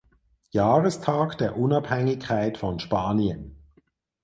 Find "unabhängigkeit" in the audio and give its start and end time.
1.59-2.57